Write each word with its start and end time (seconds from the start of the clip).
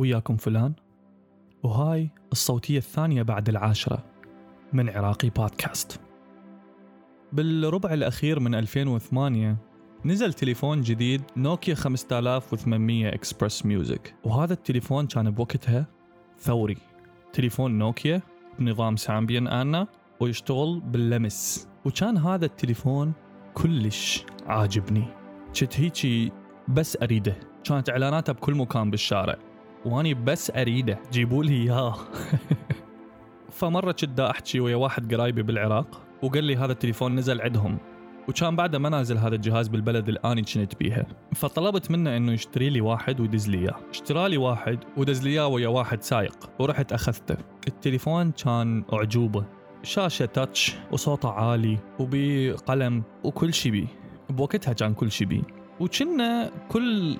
وياكم 0.00 0.36
فلان. 0.36 0.72
وهاي 1.62 2.10
الصوتية 2.32 2.78
الثانية 2.78 3.22
بعد 3.22 3.48
العاشرة 3.48 4.04
من 4.72 4.90
عراقي 4.90 5.30
بودكاست. 5.30 6.00
بالربع 7.32 7.94
الأخير 7.94 8.40
من 8.40 8.54
2008 8.54 9.56
نزل 10.04 10.32
تليفون 10.32 10.80
جديد 10.80 11.22
نوكيا 11.36 11.74
5800 11.74 13.08
XpressMusic. 13.08 14.14
وهذا 14.24 14.52
التليفون 14.52 15.06
كان 15.06 15.30
بوقتها 15.30 15.86
ثوري. 16.38 16.76
تليفون 17.32 17.78
نوكيا 17.78 18.22
بنظام 18.58 18.96
Symbian 18.96 19.48
Anna 19.48 19.86
ويشتغل 20.20 20.80
باللمس. 20.80 21.68
وكان 21.84 22.16
هذا 22.18 22.44
التليفون 22.44 23.12
كلش 23.54 24.24
عاجبني. 24.46 25.04
كنت 25.60 25.80
هيجي 25.80 26.32
بس 26.68 26.98
أريده. 27.02 27.36
كانت 27.64 27.90
اعلاناتها 27.90 28.32
بكل 28.32 28.54
مكان 28.54 28.90
بالشارع. 28.90 29.49
واني 29.84 30.14
بس 30.14 30.50
أريده. 30.50 30.98
جيبوا 31.12 31.44
لي 31.44 31.62
إياه. 31.62 31.96
فمرة 33.58 33.92
كنت 33.92 34.20
أحكي 34.20 34.60
ويا 34.60 34.76
واحد 34.76 35.14
قرايبي 35.14 35.42
بالعراق 35.42 36.02
وقال 36.22 36.44
لي 36.44 36.56
هذا 36.56 36.72
التليفون 36.72 37.14
نزل 37.14 37.40
عندهم 37.40 37.78
وكان 38.28 38.56
بعده 38.56 38.78
ما 38.78 38.88
نازل 38.88 39.18
هذا 39.18 39.34
الجهاز 39.34 39.68
بالبلد 39.68 40.08
اللي 40.08 40.20
أني 40.24 40.42
كنت 40.42 40.74
بيها. 40.74 41.06
فطلبت 41.34 41.90
منه 41.90 42.16
إنه 42.16 42.32
يشتري 42.32 42.70
لي 42.70 42.80
واحد 42.80 43.20
ويدز 43.20 43.48
لي 43.48 43.58
إياه. 43.58 43.76
اشترى 43.90 44.28
لي 44.28 44.36
واحد 44.36 44.78
ودز 44.96 45.22
لي 45.22 45.30
إياه 45.30 45.46
ويا 45.46 45.68
واحد 45.68 46.02
سايق 46.02 46.50
ورحت 46.58 46.92
أخذته. 46.92 47.36
التليفون 47.68 48.30
كان 48.30 48.84
أعجوبة. 48.92 49.44
شاشة 49.82 50.24
تاتش 50.24 50.76
وصوته 50.92 51.30
عالي 51.30 51.78
وبقلم 51.98 53.02
وكل 53.24 53.54
شي 53.54 53.70
بيه. 53.70 53.86
بوقتها 54.30 54.72
كان 54.72 54.94
كل 54.94 55.10
شي 55.10 55.24
بيه. 55.24 55.42
وكنا 55.80 56.50
كل 56.68 57.16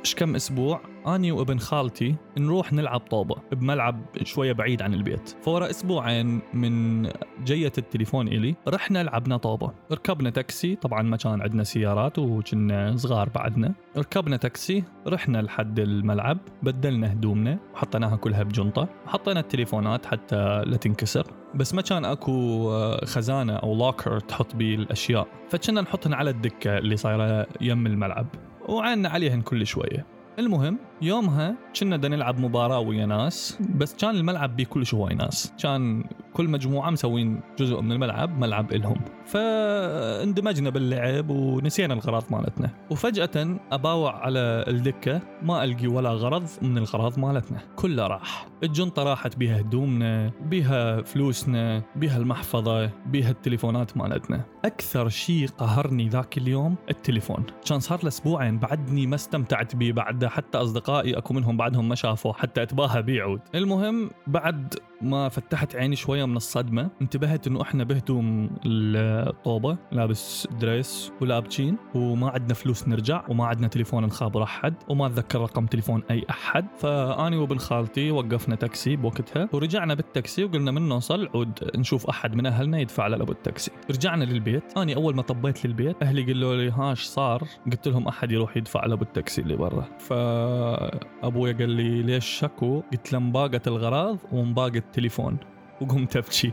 إيش 0.00 0.14
كم 0.14 0.34
أسبوع 0.34 0.80
أني 1.06 1.32
وابن 1.32 1.58
خالتي 1.58 2.14
نروح 2.38 2.72
نلعب 2.72 3.00
طوبه 3.00 3.36
بملعب 3.52 4.00
شوية 4.22 4.52
بعيد 4.52 4.82
عن 4.82 4.94
البيت. 4.94 5.36
فورا 5.42 5.70
أسبوعين 5.70 6.40
من 6.54 7.02
جية 7.44 7.72
التليفون 7.78 8.28
إلي 8.28 8.54
رحنا 8.68 9.02
لعبنا 9.02 9.36
طوبه 9.36 9.72
ركبنا 9.92 10.30
تاكسي 10.30 10.74
طبعا 10.74 11.02
ما 11.02 11.16
كان 11.16 11.42
عندنا 11.42 11.64
سيارات 11.64 12.18
وكنا 12.18 12.96
صغار 12.96 13.28
بعدنا. 13.28 13.74
ركبنا 13.96 14.36
تاكسي 14.36 14.84
رحنا 15.06 15.38
لحد 15.38 15.78
الملعب 15.78 16.38
بدلنا 16.62 17.12
هدومنا 17.12 17.58
وحطيناها 17.74 18.16
كلها 18.16 18.42
بجنطة. 18.42 18.88
وحطينا 19.06 19.40
التليفونات 19.40 20.06
حتى 20.06 20.62
لا 20.66 20.76
تنكسر. 20.76 21.26
بس 21.54 21.74
ما 21.74 21.82
كان 21.82 22.04
أكو 22.04 22.70
خزانة 23.04 23.56
أو 23.56 23.74
لوكر 23.74 24.20
تحط 24.20 24.56
بيه 24.56 24.74
الأشياء. 24.74 25.28
فكنا 25.48 25.80
نحطهن 25.80 26.12
على 26.12 26.30
الدكة 26.30 26.78
اللي 26.78 26.96
صايرة 26.96 27.46
يم 27.60 27.86
الملعب. 27.86 28.26
وعنا 28.68 29.08
عليهن 29.08 29.42
كل 29.42 29.66
شوية. 29.66 30.06
المهم 30.38 30.78
يومها 31.02 31.56
كنا 31.80 31.96
نلعب 31.96 32.40
مباراة 32.40 32.80
ويا 32.80 33.06
ناس 33.06 33.58
بس 33.74 33.94
كان 33.94 34.10
الملعب 34.10 34.56
بيه 34.56 34.64
كل 34.64 34.84
هواي 34.94 35.14
ناس. 35.14 35.52
كان 35.62 36.04
كل 36.38 36.48
مجموعة 36.48 36.90
مسوين 36.90 37.40
جزء 37.58 37.80
من 37.80 37.92
الملعب 37.92 38.38
ملعب 38.38 38.72
إلهم. 38.72 39.00
فاندمجنا 39.26 40.70
باللعب 40.70 41.30
ونسينا 41.30 41.94
الغراض 41.94 42.24
مالتنا. 42.30 42.70
وفجأة 42.90 43.56
أباوع 43.72 44.16
على 44.16 44.64
الدكة 44.68 45.20
ما 45.42 45.64
ألقي 45.64 45.86
ولا 45.86 46.10
غرض 46.10 46.48
من 46.62 46.78
الغراض 46.78 47.18
مالتنا. 47.18 47.58
كله 47.76 48.06
راح. 48.06 48.48
الجنطة 48.62 49.02
راحت 49.02 49.36
بيها 49.36 49.60
هدومنا 49.60 50.30
بيها 50.40 51.02
فلوسنا 51.02 51.82
بيها 51.96 52.18
المحفظة 52.18 52.90
بيها 53.06 53.30
التليفونات 53.30 53.96
مالتنا. 53.96 54.44
أكثر 54.64 55.08
شيء 55.08 55.48
قهرني 55.48 56.08
ذاك 56.08 56.38
اليوم 56.38 56.76
التليفون. 56.90 57.44
كان 57.68 57.80
صار 57.80 57.98
له 58.02 58.08
أسبوعين 58.08 58.58
بعدني 58.58 59.06
ما 59.06 59.14
استمتعت 59.14 59.76
بيه 59.76 59.92
بعد 59.92 60.24
حتى 60.24 60.58
أصدقائي 60.58 61.18
أكو 61.18 61.34
منهم 61.34 61.56
بعدهم 61.56 61.88
ما 61.88 61.94
شافوا 61.94 62.32
حتى 62.32 62.62
أتباهى 62.62 63.02
بيعود. 63.02 63.40
المهم 63.54 64.10
بعد 64.26 64.74
ما 65.02 65.28
فتحت 65.28 65.76
عيني 65.76 65.96
شوية 65.96 66.24
من 66.28 66.36
الصدمة 66.36 66.90
انتبهت 67.02 67.46
إنه 67.46 67.62
إحنا 67.62 67.84
بهدوم 67.84 68.50
الطوبة 68.66 69.78
لابس 69.92 70.48
دريس 70.60 71.12
ولابتشين 71.20 71.76
وما 71.94 72.30
عندنا 72.30 72.54
فلوس 72.54 72.88
نرجع 72.88 73.24
وما 73.28 73.46
عندنا 73.46 73.68
تليفون 73.68 74.04
نخابر 74.04 74.42
أحد 74.42 74.74
وما 74.88 75.06
أتذكر 75.06 75.40
رقم 75.40 75.66
تليفون 75.66 76.02
أي 76.10 76.26
أحد. 76.30 76.66
فأني 76.78 77.36
وابن 77.36 77.58
خالتي 77.58 78.10
وقفنا 78.10 78.54
تاكسي 78.54 78.96
بوقتها 78.96 79.48
ورجعنا 79.52 79.94
بالتاكسي 79.94 80.44
وقلنا 80.44 80.70
من 80.70 80.88
نوصل 80.88 81.28
عود 81.34 81.70
نشوف 81.76 82.06
أحد 82.06 82.34
من 82.34 82.46
أهلنا 82.46 82.78
يدفع 82.78 83.06
لابو 83.06 83.32
التاكسي 83.32 83.70
رجعنا 83.90 84.24
للبيت. 84.24 84.78
أني 84.78 84.96
أول 84.96 85.16
ما 85.16 85.22
طبيت 85.22 85.66
للبيت 85.66 86.02
أهلي 86.02 86.22
قالوا 86.22 86.56
لي 86.56 86.70
ها 86.70 87.02
شصار؟ 87.02 87.42
قلت 87.66 87.88
لهم 87.88 88.08
أحد 88.08 88.32
يروح 88.32 88.56
يدفع 88.56 88.86
لابو 88.86 89.02
التاكسي 89.02 89.42
اللي 89.42 89.56
برا. 89.56 89.84
فأبويا 89.98 91.52
قال 91.52 91.70
لي 91.70 92.02
ليش 92.02 92.26
شكو؟ 92.26 92.82
قلت 92.92 93.12
له 93.12 93.18
انباقت 93.18 93.68
الغراض 93.68 94.18
وانباقت 94.32 94.76
التليفون. 94.76 95.36
وقمت 95.80 96.16
أبكي. 96.16 96.52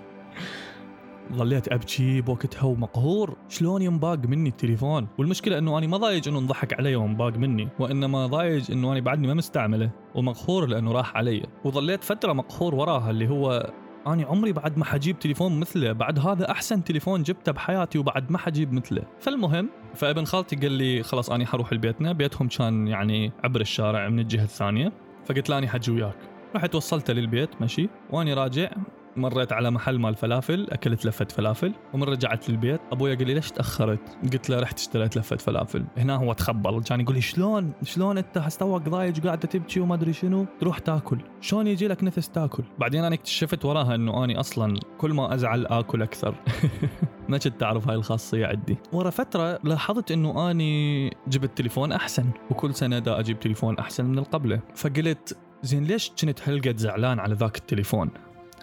ظليت 1.34 1.72
أبكي 1.72 2.22
بوقتها 2.22 2.64
ومقهور. 2.64 3.38
شلون 3.50 3.82
ينباق 3.82 4.20
مني 4.28 4.50
التليفون؟ 4.50 5.08
والمشكلة 5.18 5.58
إنه 5.58 5.78
أنا 5.78 5.88
ما 5.88 5.98
ضايج 5.98 6.28
إنه 6.28 6.40
انضحك 6.40 6.74
علي 6.74 6.96
وانباق 6.96 7.38
مني 7.38 7.68
وإنما 7.80 8.28
ضايج 8.28 8.72
إنه 8.72 8.92
أنا 8.92 9.00
بعدني 9.00 9.28
ما 9.28 9.34
مستعمله 9.34 9.92
ومقهور 10.16 10.66
لأنه 10.66 10.92
راح 10.92 11.16
علي. 11.16 11.44
وظليت 11.64 12.04
فترة 12.04 12.34
مقهور 12.34 12.76
وراها 12.76 13.12
اللي 13.12 13.30
هو 13.30 13.72
أنا 14.08 14.26
عمري 14.26 14.52
بعد 14.52 14.78
ما 14.78 14.86
حجيب 14.86 15.20
تليفون 15.20 15.60
مثله 15.60 15.92
بعد 15.92 16.20
هذا 16.20 16.52
أحسن 16.52 16.84
تليفون 16.84 17.24
جبته 17.24 17.52
بحياتي 17.52 18.00
وبعد 18.00 18.32
ما 18.32 18.38
حجيب 18.38 18.74
مثله. 18.74 19.04
فالمهم 19.20 19.70
فابن 19.96 20.26
خالتي 20.26 20.56
قال 20.56 20.72
لي 20.72 21.04
خلاص 21.04 21.30
أنا 21.30 21.46
حروح 21.46 21.74
لبيتنا. 21.74 22.12
بيتهم 22.12 22.48
كان 22.48 22.88
يعني 22.88 23.32
عبر 23.44 23.62
الشارع 23.62 24.10
من 24.10 24.20
الجهة 24.20 24.44
الثانية. 24.44 24.92
فقلت 25.26 25.50
له 25.50 25.58
أنا 25.58 25.68
حجي 25.68 25.92
وياك. 25.92 26.18
رحت 26.56 26.76
وصلته 26.76 27.14
للبيت 27.14 27.62
ماشي. 27.62 27.90
واني 28.12 28.34
راجع 28.34 28.72
مريت 29.18 29.54
على 29.54 29.72
محل 29.72 30.00
مال 30.00 30.16
فلافل 30.16 30.68
أكلت 30.72 31.06
لفة 31.06 31.26
فلافل 31.26 31.74
ومن 31.94 32.04
رجعت 32.04 32.50
للبيت 32.50 32.82
ابويا 32.92 33.16
قال 33.16 33.28
لي 33.28 33.34
ليش 33.34 33.52
تأخرت؟ 33.52 34.18
قلت 34.34 34.50
له 34.50 34.60
رحت 34.60 34.80
اشتريت 34.80 35.18
لفة 35.18 35.36
فلافل. 35.36 35.86
هنا 35.98 36.16
هو 36.16 36.34
تخبل 36.34 36.84
كان 36.84 37.02
يقول 37.02 37.16
لي 37.16 37.22
شلون؟ 37.22 37.72
شلون 37.84 38.18
أنت 38.18 38.38
توك 38.60 38.82
ضايج 38.82 39.20
قاعدة 39.20 39.48
تبكي 39.48 39.80
وما 39.80 39.96
أدري 39.96 40.14
شنو؟ 40.14 40.46
تروح 40.60 40.80
تاكل. 40.80 41.18
شلون 41.42 41.68
يجي 41.68 41.88
لك 41.88 42.04
نفس 42.04 42.30
تاكل؟ 42.30 42.64
بعدين 42.80 43.04
أنا 43.04 43.16
اكتشفت 43.16 43.66
وراها 43.66 43.96
إنه 43.96 44.24
أني 44.24 44.40
أصلا 44.40 44.80
كل 44.98 45.14
ما 45.14 45.34
أزعل 45.34 45.66
آكل 45.66 46.02
أكثر. 46.02 46.36
ما 47.30 47.38
كنت 47.38 47.60
تعرف 47.60 47.88
هاي 47.88 47.96
الخاصية 47.96 48.46
عندي. 48.46 48.78
ورا 48.94 49.10
فترة 49.10 49.60
لاحظت 49.64 50.12
إنه 50.12 50.52
أني 50.52 51.10
جبت 51.28 51.58
تليفون 51.58 51.92
أحسن 51.92 52.26
وكل 52.52 52.76
سنة 52.76 53.00
دا 53.00 53.20
أجيب 53.20 53.40
تليفون 53.40 53.78
أحسن 53.78 54.06
من 54.06 54.20
القبله 54.20 54.60
فقلت 54.76 55.38
زين 55.64 55.84
ليش 55.84 56.12
كنت 56.22 56.50
هالقد 56.50 56.78
زعلان 56.78 57.20
على 57.20 57.36
ذاك 57.36 57.58
التليفون؟ 57.58 58.10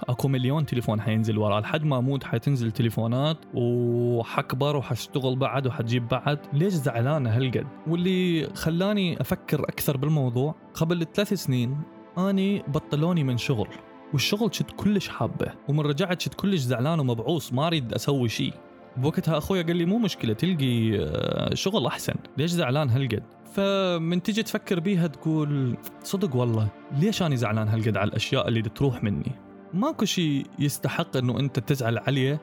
اكو 0.08 0.28
مليون 0.28 0.66
تليفون 0.66 1.00
حينزل 1.00 1.38
وراه 1.38 1.60
لحد 1.60 1.84
ما 1.84 1.98
أموت 1.98 2.24
حتنزل 2.24 2.70
تليفونات 2.70 3.36
وحكبر 3.54 4.76
وحاشتغل 4.76 5.36
بعد 5.36 5.66
وحتجيب 5.66 6.08
بعد. 6.08 6.38
ليش 6.52 6.72
زعلانه 6.72 7.36
هالقد؟ 7.36 7.66
واللي 7.86 8.48
خلاني 8.54 9.20
أفكر 9.20 9.60
أكثر 9.60 9.96
بالموضوع 9.96 10.54
قبل 10.74 11.06
ثلاث 11.14 11.32
سنين 11.32 11.80
أني 12.18 12.62
بطلوني 12.68 13.24
من 13.24 13.36
شغل 13.36 13.68
والشغل 14.12 14.50
كنت 14.50 14.70
كلش 14.76 15.08
حابه 15.08 15.52
ومن 15.68 15.80
رجعت 15.80 16.24
كنت 16.24 16.34
كلش 16.34 16.60
زعلان 16.60 17.00
ومبعوص 17.00 17.52
ما 17.52 17.66
أريد 17.66 17.92
أسوي 17.92 18.28
شيء 18.28 18.52
بوقتها 18.96 19.38
أخويا 19.38 19.62
قال 19.62 19.76
لي 19.76 19.84
مو 19.84 19.98
مشكلة 19.98 20.32
تلقي 20.32 20.98
آه، 20.98 21.54
شغل 21.54 21.86
أحسن. 21.86 22.14
ليش 22.38 22.50
زعلان 22.50 22.90
هالقد؟ 22.90 23.22
فمن 23.52 24.22
تجي 24.22 24.42
تفكر 24.42 24.80
بيها 24.80 25.06
تقول 25.06 25.76
صدق 26.02 26.36
والله 26.36 26.68
ليش 26.92 27.22
أنا 27.22 27.36
زعلان 27.36 27.68
هالقد 27.68 27.96
على 27.96 28.08
الأشياء 28.08 28.48
اللي 28.48 28.62
تروح 28.62 29.04
مني؟ 29.04 29.32
ماكو 29.74 30.04
شيء 30.04 30.46
يستحق 30.58 31.16
أنه 31.16 31.40
أنت 31.40 31.58
تزعل 31.58 31.98
عليه 31.98 32.40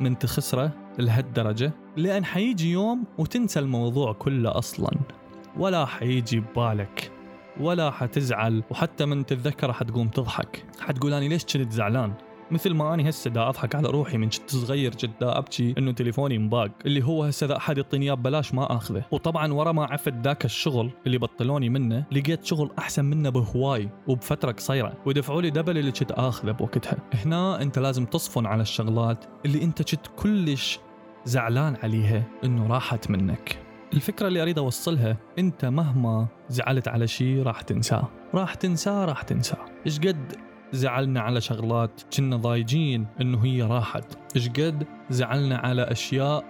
من 0.00 0.18
تخسره 0.18 0.72
لهالدرجة 0.98 1.72
لأن 1.96 2.24
حيجي 2.24 2.72
يوم 2.72 3.04
وتنسى 3.18 3.60
الموضوع 3.60 4.12
كله 4.12 4.58
أصلا. 4.58 4.90
ولا 5.56 5.86
حيجي 5.86 6.40
ببالك 6.40 7.10
ولا 7.60 7.90
حتزعل 7.90 8.62
وحتى 8.70 9.06
من 9.06 9.26
تتذكره 9.26 9.72
حتقوم 9.72 10.08
تضحك. 10.08 10.64
حتقول 10.80 11.12
أنا 11.12 11.24
ليش 11.24 11.44
كنت 11.44 11.72
زعلان؟ 11.72 12.12
مثل 12.54 12.74
ما 12.74 12.94
أني 12.94 13.08
هسه 13.08 13.30
دا 13.30 13.48
أضحك 13.48 13.74
على 13.74 13.88
روحي 13.88 14.18
من 14.18 14.28
كنت 14.28 14.50
صغير 14.50 14.94
كنت 14.94 15.20
دا 15.20 15.38
أبكي 15.38 15.74
إنه 15.78 15.92
تليفوني 15.92 16.38
مباق 16.38 16.70
اللي 16.86 17.04
هو 17.04 17.24
هسه 17.24 17.44
اذا 17.44 17.56
أحد 17.56 17.78
يعطيني 17.78 18.04
اياه 18.06 18.14
ببلاش 18.14 18.54
ما 18.54 18.76
آخذه. 18.76 19.04
وطبعا 19.10 19.52
ورا 19.52 19.72
ما 19.72 19.84
عفت 19.84 20.14
ذاك 20.14 20.44
الشغل 20.44 20.90
اللي 21.06 21.18
بطلوني 21.18 21.68
منه 21.68 22.04
لقيت 22.12 22.44
شغل 22.44 22.70
أحسن 22.78 23.04
منه 23.04 23.30
بهواي 23.30 23.88
وبفترة 24.08 24.52
قصيرة. 24.52 24.94
ودفعوا 25.06 25.42
لي 25.42 25.50
دبل 25.50 25.78
اللي 25.78 25.92
كنت 25.92 26.12
آخذه 26.12 26.50
بوقتها. 26.50 26.96
هنا 27.14 27.62
أنت 27.62 27.78
لازم 27.78 28.04
تصفن 28.04 28.46
على 28.46 28.62
الشغلات 28.62 29.24
اللي 29.46 29.62
أنت 29.62 29.94
كنت 29.94 30.06
كلش 30.16 30.78
زعلان 31.24 31.76
عليها 31.82 32.24
إنه 32.44 32.66
راحت 32.66 33.10
منك. 33.10 33.58
الفكرة 33.94 34.28
اللي 34.28 34.42
أريد 34.42 34.58
أوصلها 34.58 35.16
أنت 35.38 35.64
مهما 35.64 36.26
زعلت 36.48 36.88
على 36.88 37.06
شيء 37.06 37.42
راح 37.42 37.60
تنساه. 37.60 38.08
راح 38.34 38.54
تنساه 38.54 39.04
راح 39.04 39.22
تنساه. 39.22 39.64
إيش 39.86 39.98
قد 39.98 40.32
زعلنا 40.72 41.20
على 41.20 41.40
شغلات 41.40 42.02
كنا 42.16 42.36
ضايجين 42.36 43.06
إنه 43.20 43.44
هي 43.44 43.62
راحت. 43.62 44.18
إيش 44.36 44.48
قد 44.48 44.86
زعلنا 45.10 45.56
على 45.56 45.82
أشياء 45.82 46.44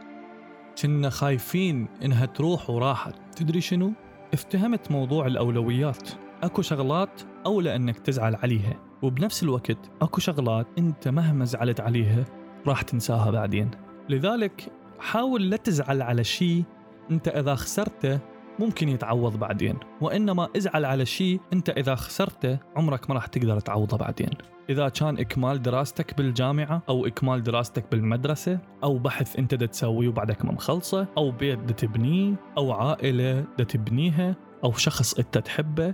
كنا 0.82 1.10
خايفين 1.10 1.88
إنها 2.04 2.26
تروح 2.26 2.70
وراحت. 2.70 3.14
تدري 3.36 3.60
شنو؟ 3.60 3.92
افتهمت 4.34 4.90
موضوع 4.90 5.26
الأولويات. 5.26 6.08
أكو 6.42 6.62
شغلات 6.62 7.22
أولى 7.46 7.76
إنك 7.76 7.98
تزعل 7.98 8.34
عليها 8.34 8.76
وبنفس 9.02 9.42
الوقت 9.42 9.90
أكو 10.02 10.20
شغلات 10.20 10.66
أنت 10.78 11.08
مهما 11.08 11.44
زعلت 11.44 11.80
عليها 11.80 12.24
راح 12.66 12.82
تنساها 12.82 13.30
بعدين. 13.30 13.70
لذلك 14.08 14.72
حاول 14.98 15.50
لا 15.50 15.56
تزعل 15.56 16.02
على 16.02 16.24
شيء 16.24 16.64
أنت 17.10 17.28
إذا 17.28 17.54
خسرته 17.54 18.20
ممكن 18.58 18.88
يتعوض 18.88 19.36
بعدين. 19.36 19.76
وإنما 20.00 20.48
ازعل 20.56 20.84
على 20.84 21.06
شيء 21.06 21.40
أنت 21.52 21.70
إذا 21.70 21.94
خسرته 21.94 22.58
عمرك 22.76 23.10
ما 23.10 23.14
راح 23.14 23.26
تقدر 23.26 23.60
تعوضه 23.60 23.96
بعدين. 23.96 24.30
إذا 24.70 24.88
كان 24.88 25.18
إكمال 25.18 25.62
دراستك 25.62 26.16
بالجامعة 26.16 26.82
أو 26.88 27.06
إكمال 27.06 27.42
دراستك 27.42 27.84
بالمدرسة 27.90 28.58
أو 28.84 28.98
بحث 28.98 29.38
أنت 29.38 29.54
دا 29.54 29.66
تسويه 29.66 30.08
وبعدك 30.08 30.44
ما 30.44 30.52
مخلصه 30.52 31.06
أو 31.18 31.30
بيت 31.30 31.58
دا 31.58 31.72
تبنيه 31.72 32.34
أو 32.58 32.72
عائلة 32.72 33.44
دا 33.58 33.64
تبنيها 33.64 34.36
أو 34.64 34.72
شخص 34.72 35.14
أنت 35.14 35.38
تحبه 35.38 35.92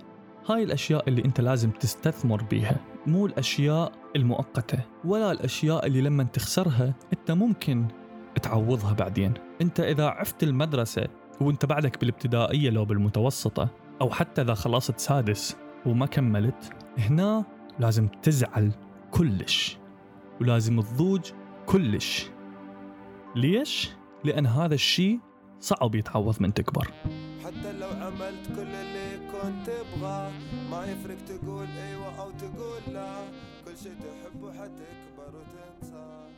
هاي 0.49 0.63
الأشياء 0.63 1.09
اللي 1.09 1.25
أنت 1.25 1.41
لازم 1.41 1.71
تستثمر 1.71 2.43
بيها. 2.43 2.77
مو 3.07 3.27
الأشياء 3.27 3.93
المؤقتة 4.17 4.79
ولا 5.05 5.33
الأشياء 5.33 5.87
اللي 5.87 6.01
لما 6.01 6.25
تخسرها 6.25 6.95
أنت 7.13 7.31
ممكن 7.31 7.87
تعوضها 8.43 8.93
بعدين. 8.93 9.35
أنت 9.63 9.81
إذا 9.81 10.07
عفت 10.07 10.43
المدرسة 10.43 11.07
وانت 11.41 11.67
بعدك 11.67 12.01
بالابتدائية 12.01 12.71
لو 12.71 12.85
بالمتوسطة 12.85 13.69
أو 14.01 14.11
حتى 14.11 14.43
إذا 14.43 14.55
خلصت 14.55 14.99
سادس 14.99 15.57
وما 15.87 16.07
كملت 16.07 16.73
هنا 16.99 17.45
لازم 17.79 18.09
تزعل 18.09 18.73
كلش 19.11 19.79
ولازم 20.41 20.81
تضوج 20.81 21.33
كلش. 21.67 22.31
ليش؟ 23.37 23.91
لأن 24.25 24.47
هذا 24.47 24.75
الشيء 24.75 25.19
صعب 25.61 25.95
يتعوض 25.95 26.43
من 26.43 26.55
تكبر. 26.55 26.91
حتى 27.45 27.73
لو 27.73 27.89
عملت 27.89 28.47
كل 28.57 28.61
اللي 28.63 29.19
كنت 29.33 29.71
تبغاه 29.71 30.31
ما 30.71 30.85
يفرق 30.85 31.17
تقول 31.25 31.67
أيوه 31.67 32.21
أو 32.21 32.31
تقول 32.31 32.95
لا. 32.95 33.25
كل 33.65 33.77
شيء 33.83 33.93
تحبه 33.93 34.53
حتكبر 34.53 35.33
وتنساه. 35.37 36.29